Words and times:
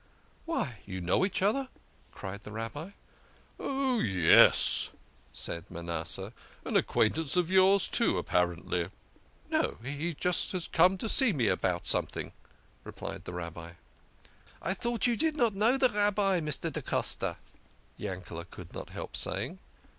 "Why, 0.47 0.79
you 0.87 0.99
know 0.99 1.23
each 1.23 1.43
other!" 1.43 1.69
cried 2.11 2.41
the 2.41 2.51
Rabbi." 2.51 2.89
Oh, 3.59 3.99
yes," 3.99 4.89
said 5.31 5.69
Manasseh," 5.69 6.33
an 6.65 6.75
acquaintance 6.75 7.37
of 7.37 7.51
yours, 7.51 7.87
too, 7.87 8.17
apparently."" 8.17 8.89
No, 9.51 9.77
he 9.83 10.09
is 10.09 10.15
just 10.15 10.71
come 10.71 10.97
to 10.97 11.07
see 11.07 11.33
me 11.33 11.49
about 11.49 11.85
something," 11.85 12.31
replied 12.83 13.25
the 13.25 13.33
Rabbi." 13.33 13.73
I 14.63 14.73
thought 14.73 15.05
you 15.05 15.15
did 15.15 15.37
not 15.37 15.53
know 15.53 15.77
the 15.77 15.89
Rabbi, 15.89 16.39
Mr. 16.39 16.73
da 16.73 16.81
Costa?" 16.81 17.37
Yankele" 17.99 18.45
could 18.49 18.73
not 18.73 18.89
help 18.89 19.15
saying. 19.15 19.59